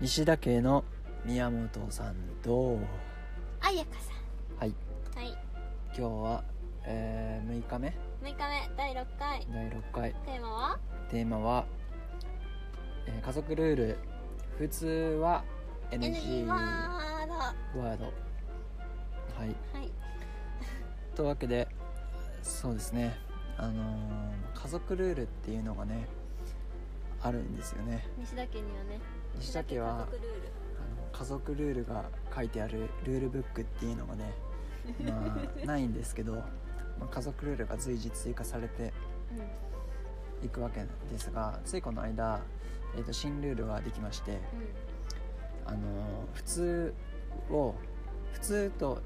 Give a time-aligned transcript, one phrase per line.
[0.00, 0.84] 西田家の
[1.24, 2.78] 宮本さんと。
[3.60, 4.12] あやかさ
[4.58, 4.70] はい。
[4.70, 4.74] ん
[5.16, 5.38] はい。
[5.88, 6.44] 今日は、
[6.84, 7.92] えー6日目？6
[8.26, 8.36] 日目
[8.76, 9.46] 第6回。
[9.52, 10.14] 第6回。
[10.24, 10.78] テーマは？
[11.10, 11.66] テーマは、
[13.06, 13.98] えー家族ルール。
[14.58, 14.86] 普通
[15.20, 15.44] は
[15.90, 17.32] NG ワード。
[17.32, 18.04] はワード。
[18.04, 18.10] は
[19.46, 19.50] い。
[19.50, 19.56] い。
[21.16, 21.68] というわけで
[22.42, 23.16] そうですね。
[23.56, 26.06] あのー家族ルールっていうのがね
[27.22, 28.06] あるんですよね。
[28.18, 29.00] 西田家にはね
[29.38, 34.32] 西田家は家族ルールあの家族ルールが書いてあるルールブックっていうのがね
[35.04, 36.42] まあないんですけど、ま
[37.02, 38.92] あ、家族ルールが随時追加されて
[40.42, 42.40] いくわけですがついこの間、
[42.96, 44.38] えー、と新ルールができましてうん。
[45.66, 45.78] あの
[46.34, 46.94] 普通
[47.50, 47.74] を
[48.32, 49.02] 普通と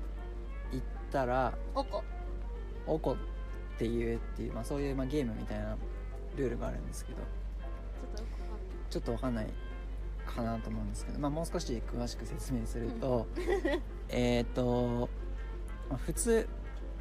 [0.70, 2.04] 言ったらうんおこ。
[2.86, 3.16] おこ
[3.74, 5.76] っていうっていう、まあ、そういう、まあ、ゲームみたいな
[6.36, 7.18] ルールがあるんですけど
[8.90, 9.46] ちょっとよくわかんない
[10.30, 13.26] かんなと思うんですけど、まあ、もう少し詳しく説明すると
[14.08, 15.08] えっと、
[15.88, 16.48] まあ普通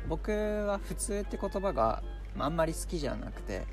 [0.08, 2.03] 僕は普通って言葉が、
[2.36, 3.66] まあ、あんまり好きじゃなくて、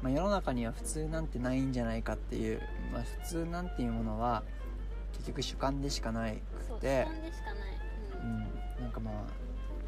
[0.00, 2.60] まあ、世の中には普通なんてないんじゃないかっていう、
[2.92, 4.42] まあ、普通なんていうものは
[5.12, 6.36] 結局主観でしかなく
[6.80, 7.72] て基本でしかない。
[8.22, 9.14] うん、なんかまあ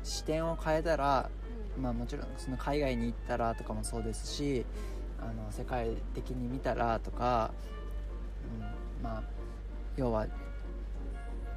[0.03, 1.31] 視点を変えたら、
[1.77, 1.83] うん。
[1.83, 4.65] まあ、もちろんその海外に行ったらとかもそうですし
[5.19, 7.53] あの世界的に見たらとか、
[8.61, 8.74] うん、
[9.05, 9.23] まあ
[9.97, 10.27] 要は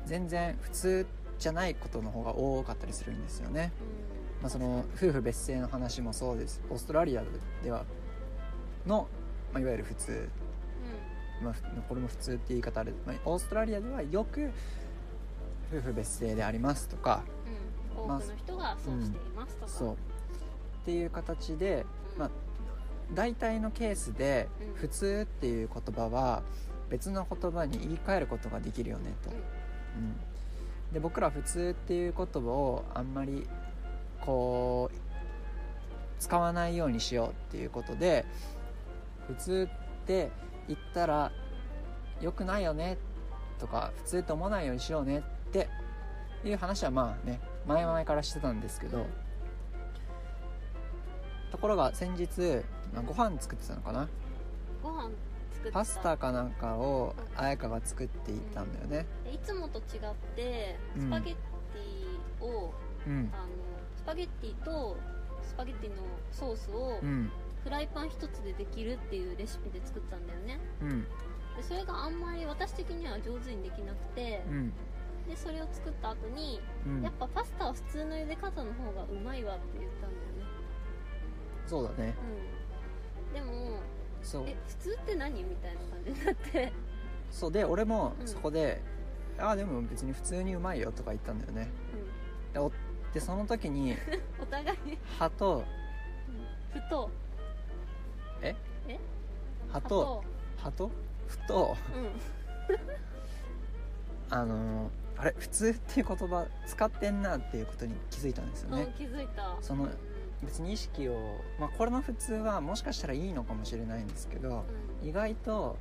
[0.06, 1.08] 全然普通
[1.40, 3.72] じゃないことの方が多かったりするんですよね、
[4.40, 4.44] うん。
[4.44, 6.62] まあ、その夫婦別姓の話もそうです。
[6.70, 7.24] オーストラリア
[7.64, 7.86] では
[8.86, 9.08] の、
[9.54, 10.30] まあ、いわゆる普通、
[11.42, 14.52] まあ、ふこれも普通って言い方ある、まあ、オーストラリアではよく
[15.72, 17.24] 夫婦別姓でありますとか。
[17.96, 18.04] うん。
[18.04, 19.72] うんまあ多くの人がそうしていますとか。
[19.72, 19.94] そう。
[19.94, 19.96] っ
[20.86, 22.20] ていう形で、うん。
[22.20, 22.30] まあ、
[23.14, 26.44] 大体のケースでうん「普通」っていう言葉は
[26.90, 30.16] 別の言葉に言い換えることができるよねと、うん。
[30.94, 33.48] で僕ら「普通」っていう言葉をあんまり
[34.22, 34.98] こう
[36.20, 38.26] 使わないようにしようっていうことで
[39.28, 39.68] 「普通」
[40.04, 40.32] って
[40.68, 41.32] 言ったら
[42.22, 42.98] 良くないよね
[43.60, 45.70] とか普通って思わないようにしようねって
[46.44, 49.06] いう話はまあね前々からしてたんですけど、
[51.52, 52.64] ところが先日
[52.94, 54.08] まあご飯作ってたのかな？
[54.82, 55.10] ご飯
[55.68, 55.80] 作った。
[55.80, 59.06] パスタかなんかを彩香が作っていったんだよね。
[59.24, 59.84] でいつもと違っ
[60.36, 61.02] てうん。
[61.02, 62.74] スパゲッティを、
[63.06, 63.32] うん。
[63.34, 63.48] あの
[63.96, 64.98] スパゲッティと
[65.44, 65.96] スパゲッティの
[66.32, 67.32] ソースをうん。
[67.64, 70.60] フライパン一つでできるっていうレシピで作ったんだよね。
[70.82, 71.04] うん。
[71.58, 74.74] でそれがあんまり私的には上手にできなくてうん。
[75.28, 77.02] でそれを作った後に、うん。
[77.02, 80.46] やっぱパスタは普通の茹で方の方がうまいわって言ったんだよね。
[81.66, 82.16] そうだね。
[83.32, 83.34] うん。
[83.34, 83.80] でも
[84.24, 84.44] そう。
[84.48, 86.72] え普通って何みたいな感じになって。
[87.32, 88.28] そうで俺もうん。
[88.28, 88.82] そこで
[89.40, 91.70] 「ああでも別に普通にうまいよ」とか言ったんだよね。
[92.52, 92.72] うでお
[93.14, 93.98] でその時にん
[94.42, 94.98] お互いに。
[95.18, 95.64] 歯と
[96.74, 97.10] ふと。
[98.42, 98.56] え？
[98.88, 99.00] え？
[99.72, 100.24] 歯と
[100.58, 100.92] 歯と
[101.28, 101.76] ふと。
[101.96, 102.78] うん。
[104.30, 105.36] あのあれ？
[105.38, 109.56] 普通っていう言葉使ってんなっていうことに気づいたんですようんね気づいた。
[109.62, 109.88] その
[110.44, 114.66] 別に意識を、まあ、これの普通はもしかしたらいいのかもしれないんですけど
[115.02, 115.10] うん。
[115.10, 115.78] 意外と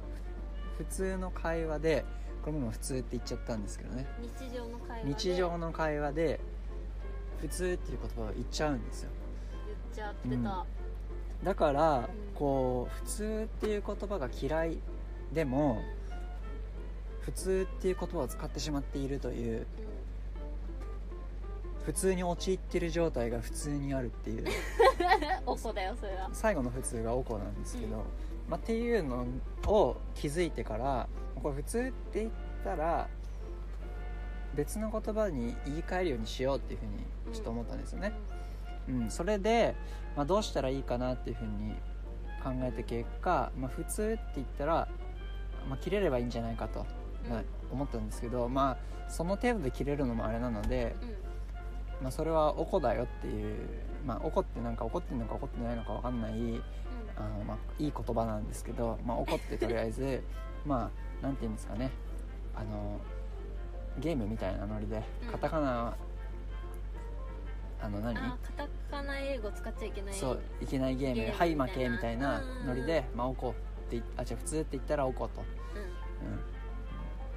[0.79, 2.05] 普通の会話で
[2.43, 4.07] これも普通って言っちゃったんですけどね。
[4.21, 5.15] 日常の会話で？
[5.15, 6.41] 日常の会話で
[7.41, 9.11] 普通っていう言葉を言っちゃうんですよ。
[9.67, 10.67] 言っちゃってた、
[11.43, 14.79] だからんこう普通っていう言葉が嫌い
[15.33, 15.83] でも
[17.21, 19.67] 普通っていう言葉を使ってしまっているというう
[21.87, 24.43] 普通に陥ってる状態が普通にあるっていう。
[24.43, 24.47] ん、
[25.47, 26.29] おこだよそれは。
[26.33, 28.03] 最後の普通がおこなんですけど、うん。
[28.49, 29.25] まあ、っていうの
[29.69, 31.09] を気づいてから
[31.41, 31.83] これ普通っ
[32.13, 32.33] て言っ
[32.65, 33.09] たら
[34.55, 38.13] 別の言葉に言い換えるようにしようっていうふうにちょっと思ったんですよね、
[38.89, 39.11] うん。
[39.11, 39.77] それで、
[40.17, 41.77] まあ、どうしたらいいかなっていうふうに
[42.43, 44.89] 考えた結果、まあ、普通って言ったら、
[45.69, 46.85] まあ、切れればいいんじゃないかと、
[47.25, 47.31] うん。
[47.31, 51.26] まあ思ったんですけどまあその程度で切れるのもあれなので、うん
[52.03, 53.57] まあ、それはおこだよっていう
[54.05, 56.33] まあおこってなんか怒ってるのか怒ってないのか分かんない
[57.17, 60.23] あの、まあ、いい言葉なんですけど、まあ、怒ってとりあえず
[60.65, 60.91] ま
[61.21, 61.91] あなんて言うんですかね。
[62.55, 63.01] あの
[63.99, 65.31] ゲームみたいなノリでうん。
[65.31, 65.97] カタカナ、
[67.81, 68.17] あの何？
[68.17, 71.67] あカタカナ英語使っちゃいけないそういけないゲームで「ゲームはいみたいな。
[71.67, 73.55] 負け」みたいなノリで「まあおこ」
[73.87, 75.49] ってあじゃあ普通って言ったら「おこ」と、うう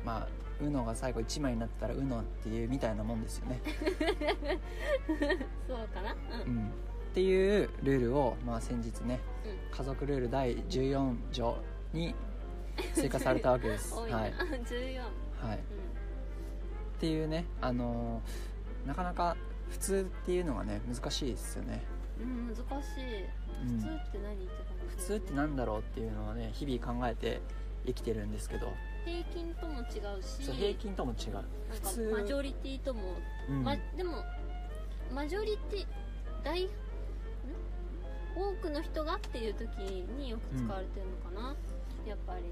[0.02, 0.28] ん、まあ
[0.62, 3.60] 「うの」が最後1枚になったら「うの」っていうみたいなもんですよね、ん
[5.68, 6.16] そうかな？
[6.46, 6.58] うん。
[6.58, 6.72] うん、っ
[7.14, 9.78] ていうルールを、まあ、先日ねうん。
[9.78, 11.58] 家族ルール第14条
[11.94, 12.14] に
[12.94, 13.94] 追加されたわけです。
[13.96, 15.02] 多いはい、 な14
[15.48, 15.62] はい、うっ
[17.00, 19.36] ていうねあのーなかなか
[19.70, 21.84] 普通っていうのがね難しいですよね、
[22.20, 22.64] ん、うん、難しい。
[23.62, 23.78] うん。
[23.78, 24.56] 普通って何って感
[24.90, 24.96] じ？
[24.96, 27.42] 普通って何だろうっていうのはね日々考えて
[27.86, 28.74] 生きてるんですけど
[29.10, 30.46] 平均とも違うし。
[30.46, 31.44] そう平均とも違う。
[31.72, 32.10] 普通。
[32.12, 33.02] かマジョリティとも、
[33.50, 33.64] うん。
[33.64, 34.24] ま、でも
[35.14, 35.86] マジョリティ
[36.44, 36.70] 大ん？
[38.36, 39.68] 多くの人がっていう時
[40.18, 41.56] によく使われてるのかな、
[42.08, 42.44] やっぱり。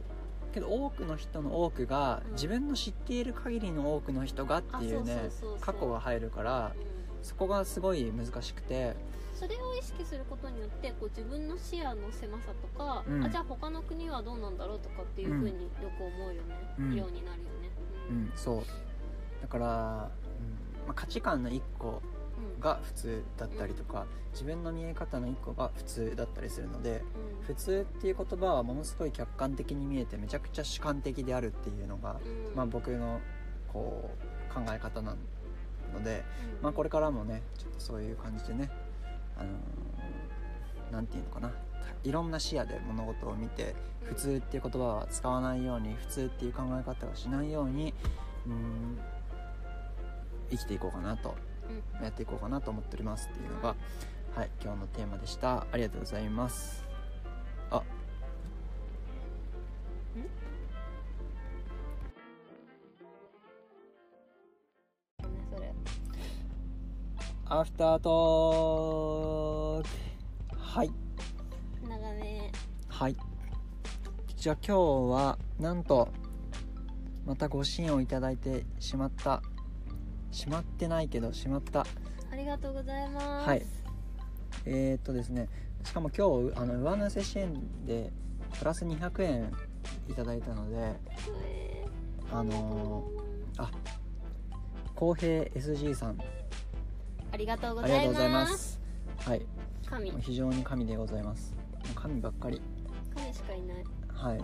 [0.54, 2.34] けど多くの人の多くが、うん。
[2.34, 5.30] 自分の知っている限りの多くの人がっていうね
[5.62, 7.24] 過去が入るからうん。
[7.24, 8.96] そこがすごい難しくて
[9.38, 13.24] それを意識することによってこう自分の視野の狭さとか、うん。
[13.24, 16.96] あじゃあ他の国はどうなんだろうとかっていうふうによく思うよね、うん。
[16.96, 17.70] ようになるよね。
[18.10, 18.32] うん。
[18.36, 18.64] そう。
[19.42, 20.88] だから、うん。
[20.88, 22.02] まあ、価値観の一個
[22.38, 22.60] うん。
[22.60, 27.04] が普通だったりとか自分の見え方の一個が普通だったりするので
[27.42, 32.20] 普通っていう言葉はものすごい客観的に見えてめちゃくちゃ主観的であるっていうのが、
[32.50, 32.56] うん。
[32.56, 33.22] まあ、僕の
[33.72, 34.10] こ
[34.52, 35.16] う考え方な
[35.94, 36.24] ので、
[36.58, 36.64] うん。
[36.64, 38.72] まあ、これからもねちょっとそういう感じでね
[39.40, 41.52] あのーなんていうのかな。
[42.04, 47.94] いろんな視野で物事を見て普通っていう言葉は使わないように普通っていう考え方をしないように
[48.46, 48.98] うん
[50.50, 51.36] 生きていこうかなと。
[52.02, 53.76] やっていこうかなと思っておりますっていうのが、
[54.36, 55.68] はい、今日のテーマでした。
[55.72, 56.86] ありがとうございます。
[57.70, 57.84] あ
[67.50, 69.90] アフタートーク。
[70.60, 70.92] はい。
[71.82, 72.52] 長め。
[72.90, 73.16] はい。
[74.36, 76.10] じゃあ今日はなんと
[77.26, 79.42] またご支援をいただいてしまった。
[80.30, 81.86] しまってないけどしまった。
[82.30, 83.48] ありがとうございます。
[83.48, 83.66] はい。
[84.66, 85.48] えー、っとですね。
[85.86, 87.54] しかも今日あの上乗せ支援
[87.86, 88.12] で
[88.60, 89.54] プラス200円
[90.10, 90.96] いただいたので
[91.46, 91.86] え
[92.30, 93.72] あのー、あ
[94.96, 96.18] 公平 SG さん。
[96.18, 96.37] ー
[97.38, 98.80] ありがとうございまます。
[99.20, 99.46] すはい。
[99.86, 100.12] 神。
[100.20, 101.54] 非常に神でございます。
[101.94, 102.60] 神ばっかり。
[103.16, 104.38] 神しかいない、はい。
[104.40, 104.44] は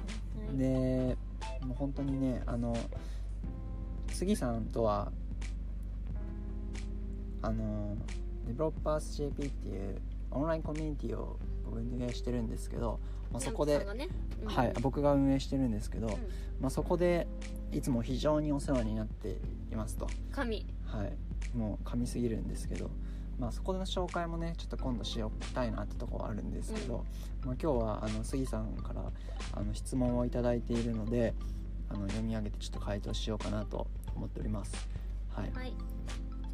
[0.54, 0.58] い。
[0.58, 1.18] で
[1.66, 2.78] もう本当にねあの
[4.10, 5.12] 杉さんとは
[7.42, 7.98] あの
[8.46, 10.00] デベロッパーズ JP っていう
[10.30, 11.40] オンラインコミュニティを
[11.72, 13.00] 運営してるんですけど、
[13.32, 14.08] まあ、そこでね。
[14.44, 14.48] うん。
[14.48, 16.14] はい、僕が運営してるんですけど、うん。
[16.60, 17.26] まあ、そこで
[17.72, 19.38] いつも非常にお世話になって
[19.72, 22.92] いますと、神はい、もう噛みすぎるんですけど、
[23.40, 27.04] まあ、そこの紹介もねちょっと今度しようたいなってとこはあるんですけど、
[27.44, 29.02] まあ、今日はあの杉さんから
[29.54, 31.34] あの質問をいただいているので
[31.90, 34.88] あの読み上げてちょっと回答しようかなと思っております。
[35.30, 35.74] はい、はい。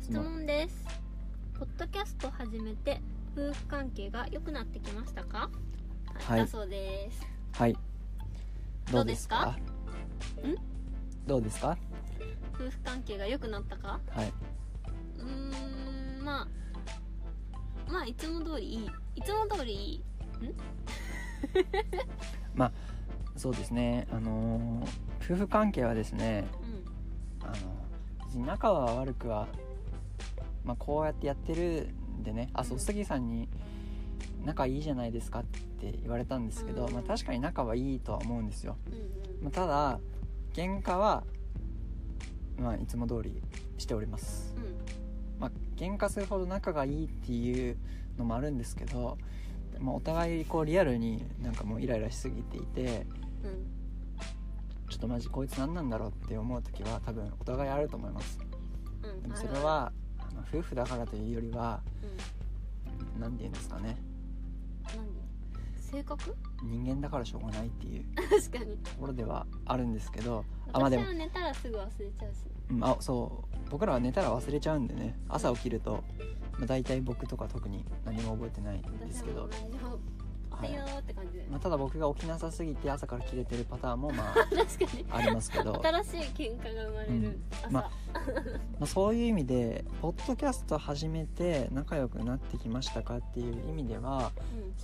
[0.02, 0.46] 質問。
[0.46, 0.86] です。
[1.60, 3.02] ポッドキャスト始めて
[3.36, 5.50] 夫婦関係が良くなってきましたか？
[6.14, 6.40] はい。
[6.40, 7.22] だそうです。
[7.52, 7.76] はい、
[8.92, 9.58] どうですか？
[11.28, 11.78] どうですか？
[12.60, 14.00] 夫婦関係が良くなったか？
[14.10, 14.34] はい、
[15.18, 16.48] うーんまあ
[17.92, 20.04] まあいつも通りいいいつも通りいい
[23.36, 24.06] そうですね。
[24.12, 24.88] あのー
[25.32, 26.46] 夫婦関係はですね
[27.42, 27.48] うん。
[27.48, 27.54] あの
[28.26, 29.48] 別に仲は悪くは、
[30.64, 31.90] まあ、こうやってやってる
[32.20, 33.48] んでねあそううん杉さんに
[34.44, 36.94] 「仲いいじゃないですか」って言われたんですけど、うん。
[36.94, 40.00] まあ、確かに仲はいいとは思うんですよ、うんまあ、ただ
[40.54, 41.24] 喧嘩は、
[42.60, 43.42] まあ、いつも通り
[43.78, 44.64] しております、うん。
[44.64, 44.70] うん
[45.40, 47.78] まあ喧嘩するほど仲がいいっていう
[48.18, 49.18] のもあるんですけど、
[49.80, 53.08] まあ、お互いこうリアルになんかもうイライラしすぎていて
[53.44, 53.80] うん
[54.90, 58.40] ちょっとマジこいつ何なんだろうって思う時は多分お互いあると思います。
[59.04, 59.22] うん。
[59.22, 61.82] でもそれはあの夫婦だからというよりは
[63.16, 63.22] うん。
[63.22, 63.96] 何て言うんですかね。
[64.96, 65.19] 何
[65.90, 66.36] 性格？
[66.64, 68.06] 人間だからしょうがないっていう。
[68.16, 68.78] 確かに。
[68.78, 71.04] ところではあるんですけどあまあでも。
[71.04, 72.38] 私は寝たらすぐ忘れちゃうし。
[72.72, 73.70] うんあそう。
[73.70, 75.20] 僕らは寝たら忘れちゃうんでね。
[75.28, 76.04] 朝起きると、
[76.58, 80.19] まあ、大体僕とか特に何も覚えてないんですけど、私も同じよはい
[80.60, 85.06] ってよーって感じでまあ、ただ僕が起きなさすぎて朝から切れてるパターンもまあ 確かに。
[85.10, 87.90] ありますけど、ま新しい喧嘩が生まれる朝、ま
[88.82, 94.32] あ、そういう意味でポッドキャスト始めて仲良くなってきましたかっていう意味では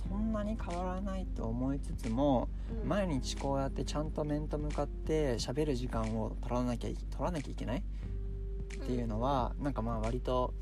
[0.08, 2.80] そんなに変わらないと思いつつもうん。
[2.82, 10.54] うん毎日こうやってちゃんと面と向かって喋る時間を取らなきゃい取らなきゃいけないっていうのはなんかまあ割と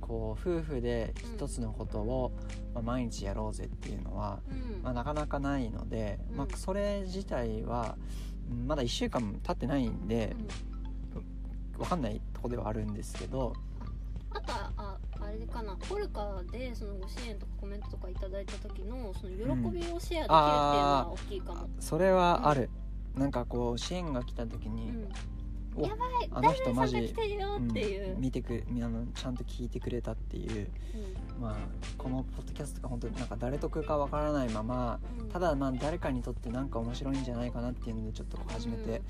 [0.00, 2.32] こう夫婦で一つのことを、
[2.74, 4.82] まあ、毎日やろうぜっていうのは、うん。
[4.82, 6.36] まあ、なかなかないので、うん。
[6.36, 7.96] まあ、それ自体は
[8.50, 10.34] うんまだ1週間経ってないんで
[11.78, 13.54] 分かんないとこではあるんですけど
[14.30, 22.70] あとはああれかなポルカでそのご支援とかコメントとかいただいた時のその喜びをシェアできるっていうのは大きいかも、それはある、
[23.14, 25.08] なんかこう支援が来た時に、うん
[25.74, 27.14] おやばいあの人マジ
[28.18, 30.68] 見てくあのちゃんと聞いてくれたっていう。
[31.40, 31.56] まあ
[31.98, 35.28] このポッドキャストが本当になんか誰得かわからないままうん。
[35.28, 39.02] ただまあ誰かにとってなんか面白いんじゃないかなっていうのでちょっとこう始めて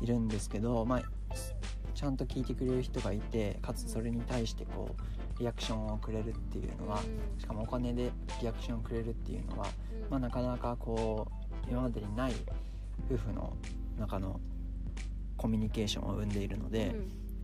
[0.00, 1.02] いるんですけど、まあ
[1.94, 4.94] ちゃんと聞いてくれる人がいてかつそれに対してこ
[5.36, 7.02] うリアクションをくれるっていうのは
[7.38, 9.66] しかもお金でリアクションをくれるっていうのは、
[10.04, 10.10] うん。
[10.10, 11.26] まあ、なかなかこ
[11.66, 12.34] う今までにない
[13.10, 13.56] 夫婦の
[13.98, 14.38] 中の
[15.40, 16.94] コミュニケーションを生んでいるので、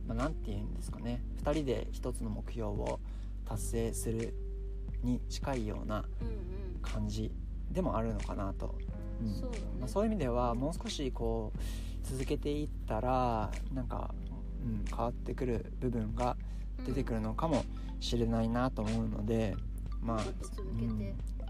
[0.09, 0.17] うん。
[0.17, 1.23] まあ、て言うんですかね。
[1.43, 3.01] 2人で一つの目標を
[3.47, 4.35] 達成する
[5.03, 7.33] に近いようなうん感じ
[7.73, 8.75] でもあるのかなと、
[9.23, 9.33] うん。
[9.35, 9.65] そうだね。
[9.81, 14.15] まあ、そういう意味ではもう少しこう続けていったらなんか、
[14.63, 16.37] うん、変わってくる部分が
[16.79, 16.85] うん。
[16.85, 17.65] 出てくるのかも
[17.99, 19.57] しれないなと思うので、
[20.03, 20.85] まあ、ちょっと続けて。
[20.85, 20.99] うん。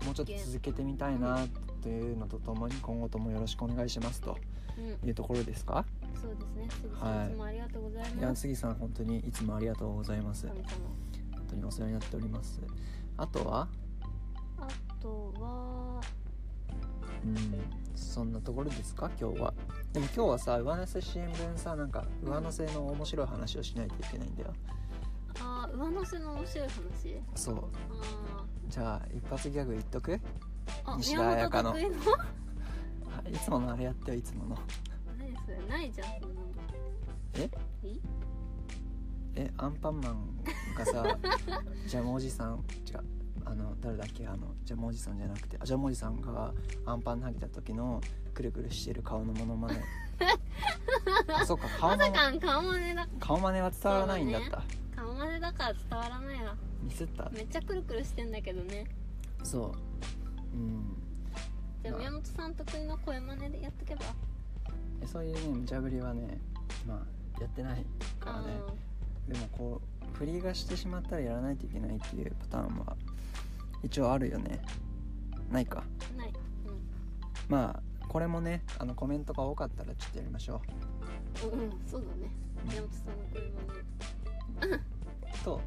[0.07, 1.45] もうちょっと続けてみたいな
[1.83, 4.39] というのとともに今後ともよろしくお願いしますと
[4.79, 5.09] うん。
[5.09, 5.85] いうところですか？
[6.27, 6.69] そうですね。
[6.71, 10.47] 杉さはいんいつもありがとうございいやます杉さん本当にいつもありがとうございます。
[10.49, 10.57] 本
[11.49, 12.61] 当にお世話になっております。
[13.17, 13.69] あとは？
[14.59, 14.69] あ
[15.01, 16.01] とは
[17.25, 17.37] うん
[17.95, 19.11] そんなところですか？
[19.21, 19.55] 今日は。
[19.93, 24.53] でも今日はさ上乗せ新聞さなんか上乗せの面白い話をしないといけないんだよ。
[25.41, 27.21] あー上乗せの面白い話？
[27.35, 27.57] そう。
[27.57, 30.19] あじゃあ一発ギャグ言っとく？
[30.99, 31.79] 西田彩香の。
[31.79, 31.83] い
[33.33, 34.57] いつものあれやってよいつもの。
[34.57, 34.96] 何
[35.47, 36.47] それないじゃんそんなの。
[37.35, 37.51] え？
[39.39, 40.45] えアンパンマン
[40.77, 41.19] がさ
[41.87, 43.05] ジャムおじさん違う
[43.45, 46.53] あの誰だっけあのジャムおじさんじゃなくてあジャムおじさんが
[46.87, 48.01] アンパン投げた時の
[48.35, 49.83] くるくるしてる顔のモノマネ。
[51.29, 53.09] あそっか顔のまさ顔真似だ。
[53.21, 54.63] 顔真似は伝わらないんだった。
[54.97, 57.29] 顔真似だから伝わらないわミスった？
[57.31, 58.87] めっちゃくるくるしてんだけどね。
[59.43, 59.67] そ
[60.55, 60.57] う。
[60.57, 60.97] うん。
[61.33, 61.41] まあ
[61.83, 64.03] じゃあ宮本さん得意の声真似でやっとけば。
[64.07, 64.36] え
[65.05, 66.39] そういうね無茶ぶりはね
[66.87, 67.85] まあやってない
[68.19, 68.47] からね。
[69.29, 69.81] でもこ
[70.15, 72.97] う振りがしてしまったらやらないといけないっていうパターンは
[73.83, 74.63] 一応あるよね。
[75.51, 75.85] ないか。
[76.17, 76.33] ない。
[77.49, 80.61] まあこれもねあのコメントが多かったらちょっとやりましょ
[81.43, 81.57] う。
[81.57, 82.31] んうんそうだね。
[82.65, 83.43] 宮本さんの声
[84.61, 84.81] 真似う
[85.45, 85.61] と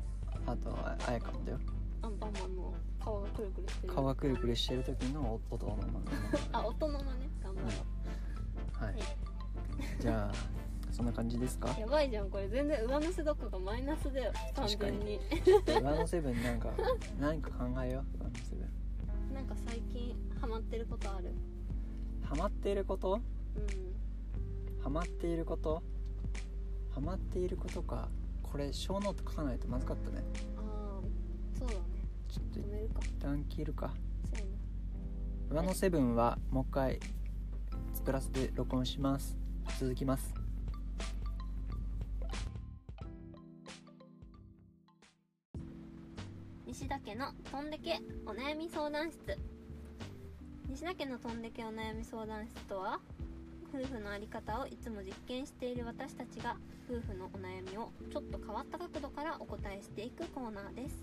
[0.45, 1.59] あとああやかもだよ。
[2.01, 3.93] アンパンマンの顔がくるくるしてる。
[3.93, 5.83] 顔がくるくるしてる時の音のま
[6.51, 6.59] ま。
[6.59, 7.29] あ音のまね。
[7.43, 7.71] 頑張ろう
[8.79, 8.95] はい。
[10.01, 10.35] じゃあ
[10.91, 11.69] そんな感じですか？
[11.79, 14.99] やばいじゃんこれ全然上乗せどころかマイナスだよ完確かに。
[14.99, 15.19] 全に
[15.65, 16.69] 上のセブンなんか
[17.19, 18.65] 何か考えよう上のセブ
[19.31, 21.33] ンなんか最近ハマってることある？
[22.23, 23.21] ハマっていること？
[23.55, 24.83] うん。
[24.83, 25.81] ハマっていること？
[26.91, 28.09] ハマっていることか。
[28.43, 30.23] これ小ノート書かないとまずかったね。
[30.57, 31.79] ああそうだね。
[32.27, 32.99] ちょっと一止めるか。
[33.19, 33.93] 旦切るか。
[34.25, 36.99] そうやな上のセブンはもう一回
[38.09, 39.37] プラスで録音します。
[39.79, 40.33] 続きます。
[46.65, 49.37] 西田家のとんでけお悩み相談室。
[50.69, 52.99] 西田家のとんでけお悩み相談室とは
[53.71, 56.57] 夫婦の在り方をいつも実験している私たちが
[56.89, 60.95] 夫婦のお悩みをちょっと変わった角度からお答えしていくコーナーです。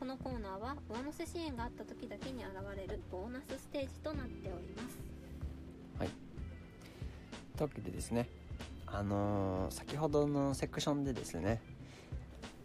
[0.00, 5.15] このコーナーは上乗せ支援があった時だけに現れるボーナスステージとなっております。
[7.56, 8.28] というわけでですね
[8.86, 11.60] あのー先ほどのセクションでですね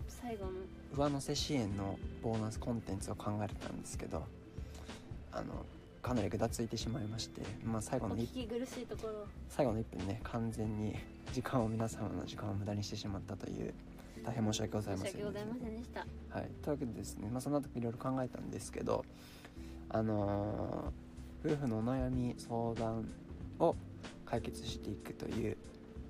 [0.07, 0.51] 最後の。
[0.93, 4.23] 上乗せ支援のボーナスコンテンツを考えてたんですけど
[5.31, 5.65] あの
[6.01, 9.25] かなりぐだついてしまいまして、まあ、最後の一お聞き苦しいところ。
[9.49, 10.95] 最後の1分ね完全に
[11.31, 13.73] 時間を皆様の時間を無駄にしてしまったという
[14.25, 15.99] 大変申し訳ございませんでした。
[16.37, 19.05] はい、というわけでですね、まあ、その後いろいろ考えたんですけど
[19.89, 21.11] あのー
[21.43, 23.09] 夫婦のお悩み相談
[23.59, 23.75] を
[24.31, 25.57] 解決していくという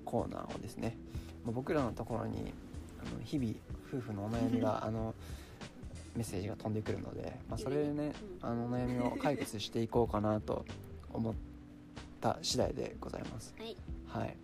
[0.04, 0.96] コーナーをですね、
[1.44, 2.54] まあ、僕らのところに
[3.00, 3.52] あの日々
[3.92, 5.12] 夫婦のお悩みが あの
[6.14, 8.12] メッセージが飛んでくるので、まあ、それでね
[8.42, 8.48] うん。
[8.48, 10.64] あのお悩みを解決していこうかなと
[11.12, 11.34] 思っ
[12.20, 13.54] た次第でございます。
[13.58, 13.76] はい。
[14.06, 14.36] はい、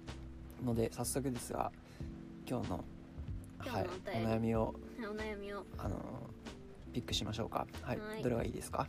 [0.64, 1.70] ので早速ですが
[2.48, 2.84] 今日の
[3.58, 5.64] はいお悩みをお悩みを。
[5.78, 5.96] あの
[6.92, 7.66] ピックしましょうか。
[7.82, 8.22] はい、はい。
[8.24, 8.88] どれがいいですか？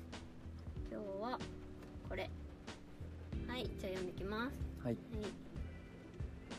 [0.90, 1.40] 今日は
[2.08, 2.28] これ。
[3.48, 4.94] はいじゃあ読んできますはい。
[4.94, 4.98] はい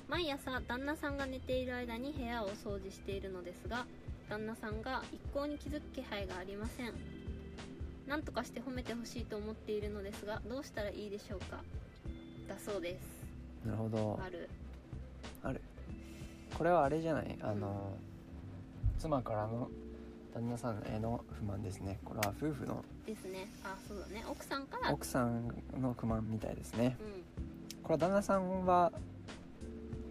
[0.08, 3.86] 毎朝旦那さんが寝ている間に部屋を掃除しているのですが
[4.28, 6.92] 旦那さんが一向に気づく気配がありません。
[8.08, 11.62] 何とかして褒めてほしいと思っているのですがどうしたらいいでしょうか？
[12.48, 13.24] だそうです。
[13.64, 14.18] なるほど。
[14.20, 14.48] ある。
[15.44, 15.60] ある。
[16.58, 17.38] これはあれじゃない？
[17.40, 17.92] あの
[18.98, 19.70] 妻からの
[20.34, 22.00] 旦那さんへの不満ですね。
[22.04, 23.48] これは夫婦のですね。
[23.62, 24.24] あそうだね。
[24.28, 24.92] 奥さんから。
[24.92, 26.96] 奥さんの不満みたいですね。
[26.98, 27.22] うん。
[27.22, 27.29] こ
[27.90, 28.92] れは旦那さんは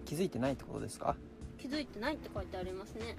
[0.06, 1.16] 気づいてないってことですか？
[1.58, 3.16] 気づいてないって書いてありますね。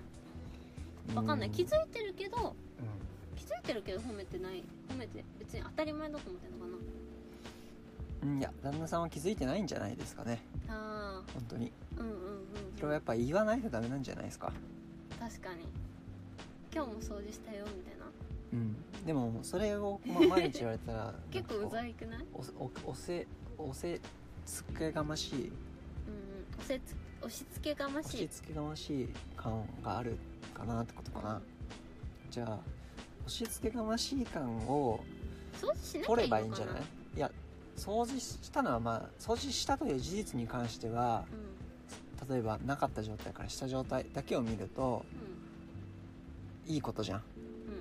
[1.15, 1.51] わかんない。
[1.51, 3.37] 気づいてるけどうん。
[3.37, 4.63] 気づいてるけど褒めてない。
[4.89, 6.83] 褒めて別に当たり前だと思ってるのか
[8.23, 10.41] うんいや旦那さんは気づいてないんじゃないですかね。
[10.69, 10.75] な
[11.21, 11.73] あ本当に。
[11.99, 12.21] あうんうんうん。
[12.77, 14.53] それはやっぱ言わないとダメなんじゃないですか？
[15.19, 15.61] 確かに。
[16.73, 18.07] 今日も掃除したよみたいな。
[18.53, 18.77] うん。
[19.07, 22.27] でもそれを、まあ、毎日言われたら 結構ういざいくない？
[22.35, 23.27] おおおせ
[23.59, 24.01] おせ
[24.47, 25.35] つけがましい。
[25.35, 25.51] うんうん。
[26.59, 28.19] 押せつ押し付けがま押しい。
[28.19, 30.17] し付けがましい感がある
[30.55, 31.43] かなってことかな。
[32.31, 32.59] じゃあ
[33.27, 35.01] 押し付けがましい感を
[35.61, 36.43] 掃除しなきゃ取いいのかな？
[36.43, 36.83] いればいんじゃない？
[37.17, 37.31] いや
[37.77, 42.29] 掃除したのはまあ掃除したという事実に関してはうん。
[42.29, 45.05] 例えばなかった状態からした状態だけを見ると
[46.67, 47.19] いいことじゃん。
[47.19, 47.75] うん。
[47.75, 47.81] うん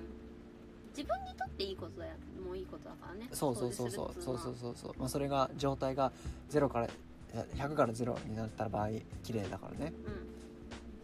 [0.96, 2.20] 自分にとっていいことだよもう
[2.60, 3.28] いいことだからね。
[3.32, 4.22] そうそうそうそう。
[4.22, 4.94] そうそううそうそう。
[4.98, 6.12] まあそれが状態が
[6.50, 6.90] 0からい
[7.34, 8.88] や100から0になった場合
[9.22, 9.92] 綺麗だからね。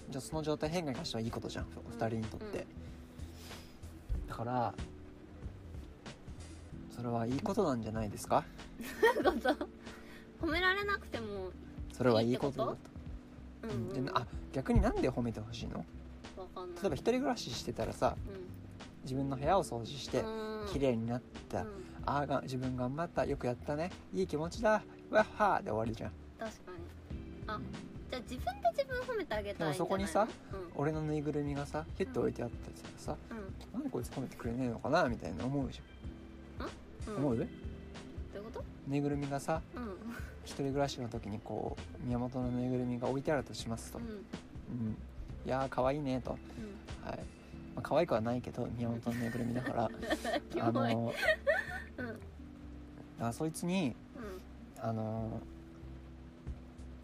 [0.08, 0.12] うん。
[0.12, 1.66] じゃあその状態変化に関してはいいことじゃん。
[1.86, 2.66] お二人にとって、
[4.28, 4.74] だから
[6.94, 8.44] それはいいことなんじゃないですか？
[10.40, 11.50] 褒められなくても
[11.92, 12.58] それはいいこと？
[12.58, 12.78] だと？
[13.64, 14.04] うんうん。
[14.04, 15.84] であ逆になんで褒めてほしいの？
[16.80, 18.16] 例えば一人暮らししてたらさ
[19.06, 20.22] 自分の部屋を掃除してう
[20.64, 20.68] ん。
[20.72, 21.68] 綺麗になった、うん。
[22.04, 23.24] ああが自分頑張った。
[23.24, 23.90] よくやったね。
[24.12, 24.82] いい気持ちだ。
[25.10, 25.62] わっはー。
[25.62, 26.12] で終わりじゃん。
[26.38, 26.78] 確かに。
[27.46, 27.60] あ
[28.10, 30.70] じゃあ自分で自分褒めてあげたらいでもそこにさうん。
[30.74, 33.72] 俺のぬいぐるみがさヒュッと置いてあったりしたらさ、うん。
[33.72, 35.08] なんでこいつ褒めてくれねえのかな？
[35.08, 37.24] みたいな思うじゃん、うん？
[37.24, 37.36] 思う？
[37.36, 37.48] どうい
[38.40, 38.64] うこと？
[38.88, 39.82] ぬいぐるみがさうん。
[40.44, 44.04] 一人暮らしの時にこう宮本のぬいぐるみが置いてあるとしますと、うん。
[44.04, 44.08] う
[44.90, 44.96] ん。
[45.44, 47.08] いやー可愛いねと、うん。
[47.08, 47.18] はい。
[47.18, 47.24] まあ、
[47.86, 49.90] 可愛くはないけど宮本のぬいぐるみだから
[50.52, 50.94] キあモい。
[50.94, 51.12] の
[51.98, 53.24] うん。
[53.24, 54.84] あそいつにうん。
[54.84, 55.40] あの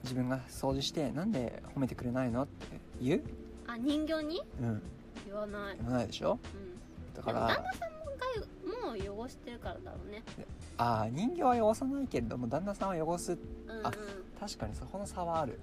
[0.02, 2.66] 自分が掃除してなんで褒めてくれないのって
[3.00, 3.22] 言う？
[3.68, 4.42] あ人形に？
[4.60, 4.82] うん。
[5.24, 5.76] 言わない。
[5.76, 6.38] 言わないでしょ？
[6.52, 7.14] うん。
[7.14, 7.90] だかでも旦ら那さん
[8.82, 10.22] がもう汚してるからだろうね。
[10.78, 13.32] ああ人形は汚さないけれども旦那さんは汚す。
[13.32, 13.86] うんうん。
[13.86, 13.92] あ
[14.40, 15.60] 確かにそこの差はある。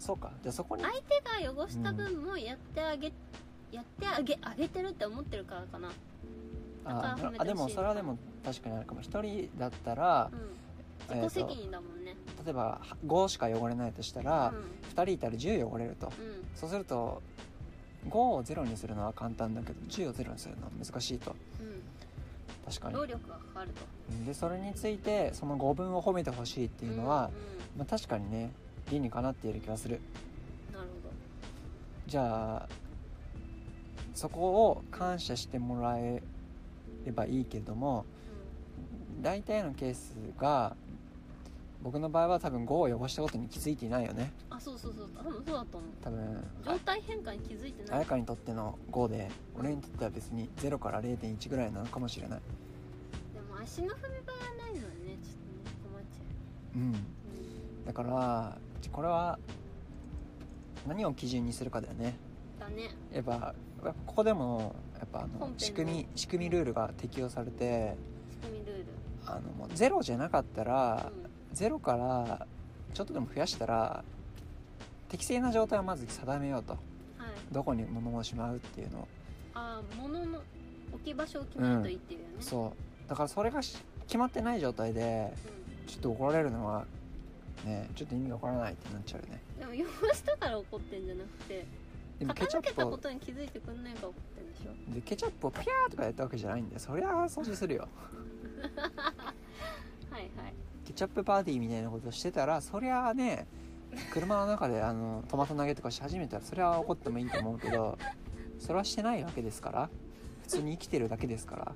[0.00, 0.32] そうか。
[0.42, 3.12] じゃあそこに相手が汚した分もやってあげ、
[3.72, 5.90] やってあげあげてるって思ってるからかな。
[6.84, 9.00] ああでもそれはでも確かにあるかも。
[9.00, 11.20] 一人だったらう、ん。
[11.20, 12.16] 自己責任だもんね。
[12.44, 14.52] 例えば5しか汚れないとしたら、
[14.94, 16.12] 2人いたら10汚れると。
[16.18, 16.26] うん。
[16.26, 17.22] うんそうすると
[18.08, 21.36] 5を0にするのは簡単だけど10を0にするのは難しいと。
[22.66, 22.94] 確かに。
[22.94, 23.82] うん労力がかかると。
[24.10, 27.30] うんでそれについてその5分を褒めてほしいっていうのは、
[27.74, 28.50] うんまあ、確かにね
[28.90, 30.00] 理にかなっている気がする。
[30.68, 31.10] うんなるほ
[32.06, 32.68] じゃあ
[34.20, 36.22] そこを感謝してもらえ
[37.06, 38.04] ればいいけれども
[39.16, 40.76] ど、大体のケースが
[41.82, 44.30] 僕の場合は多分5を汚したことに気づいていないよね。
[44.50, 45.08] うん、あそうそうそう。
[45.16, 45.90] 多分そうだと思う。
[46.02, 48.00] 多分状態変化に気づいてない。
[48.00, 52.40] 彩香にとっての5で俺にとっては別に0から0.1ぐらいなのかもしれない。
[53.32, 56.96] でも足の踏み場がないのはねちょっとね困っちゃうんう、
[57.86, 58.58] だから
[58.92, 59.38] これは
[60.86, 62.16] 何を基準にするかだよね。
[62.52, 62.90] うん、だね。
[63.14, 67.96] やっぱここでもやっぱあの仕組み仕組みルールが適用されて
[68.30, 68.84] 仕組みルール。
[69.26, 71.30] あのもうゼロじゃなかったらうん。
[71.54, 72.46] ゼロから
[72.94, 74.04] ちょっとでも増やしたら
[75.08, 76.72] 適正な状態をまず定めようと。
[76.72, 76.80] はい。
[77.52, 79.08] どこに物をしまうっていうのを。
[79.54, 80.40] ああ物の
[80.92, 82.72] 置き場所を決めるといいっていうよね、そ
[83.06, 83.08] う。
[83.08, 85.32] だからそれがし決まってない状態で
[85.86, 86.84] ちょっと怒られるのは
[87.64, 89.40] ねちょっと意味がわからないってなっちゃうよね。
[89.62, 91.66] うん、でも汚したから怒ってんじゃなくて
[92.20, 94.94] でもケチャップをとに気づいてくんないから怒ってんでしょ？
[94.94, 97.88] でケチャップをピャーとかやったわけじゃないんでそりゃ掃除するよ。
[100.10, 100.54] はいはい。
[100.84, 103.46] ケチャップパーティーみたいなことしてたらそりゃあね
[104.12, 107.96] 車の中であのトマト投げとかし始めたらそれは怒ってもいいと思うけど
[108.58, 109.90] それはしてないわけですから。
[110.42, 111.72] 普通に生きてるだけですから。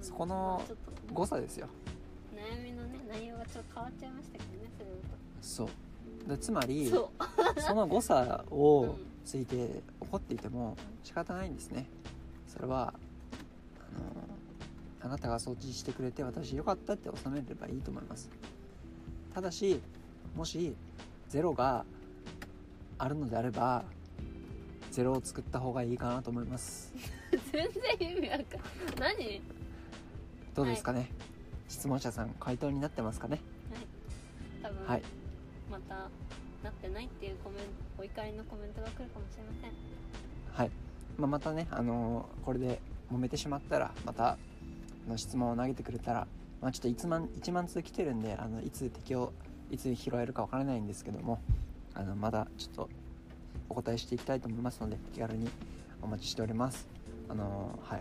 [0.00, 0.62] そこの
[1.12, 1.66] 誤差ですよ。
[2.34, 4.90] 悩みのね内容がちょっと変わっちゃいましたけどねそれ
[5.42, 6.28] そう。
[6.30, 7.10] でつまりそ
[7.58, 11.84] その誤差うをんついて怒っていても仕方ないんですね。
[12.46, 12.94] それは
[13.78, 18.30] あのあなたが掃除してくれて私よかったって収めればいいと思います。
[19.34, 19.82] ただし
[20.34, 20.74] もし
[21.28, 21.84] ゼロが
[22.96, 23.84] あるのであれば
[24.92, 26.94] ゼロを作った方がいいかなと思います。
[27.30, 27.68] う 全
[28.00, 28.46] 然意味わかん
[28.98, 29.42] 何？
[30.54, 31.10] どうですかね、
[31.68, 33.40] 質問者さん回答になってますかね？
[34.62, 35.02] 多分、はい。
[35.70, 36.08] また
[36.62, 39.72] なってないっていうコメントお怒りのコメントが来るかもしれません。
[40.52, 40.70] はい、
[41.16, 42.80] まあ、またね、あのこれで
[43.12, 44.36] 揉めてしまったらまた
[45.08, 46.26] の質問を投げてくれたら
[46.60, 49.32] まあ、ちょっと1万 ,1 万通来てるんであのいつ適用
[49.70, 51.40] いつ拾えるかわからないんですけども
[51.94, 52.88] あのまだちょっと
[53.68, 55.48] お答えしていきたいと思いますので気軽に
[56.02, 56.88] お待ちしております。
[57.28, 58.00] あのはい。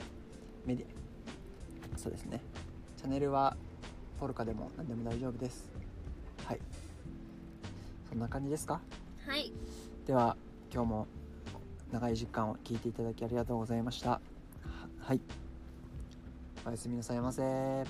[0.65, 0.87] メディ
[1.97, 2.41] そうですね。
[2.97, 3.55] チャンネルは
[4.19, 5.69] ポルカでも何でも大丈夫です。
[6.45, 6.59] はい。
[8.09, 8.81] そんな感じですか？
[9.25, 9.51] はい。
[10.05, 10.35] では
[10.73, 11.07] 今日も
[11.91, 14.09] 長い時間を聞いていただきありがとうございました。
[14.11, 14.19] は
[14.99, 15.21] はい。
[16.65, 17.41] おやすみなさいませ。
[17.41, 17.85] で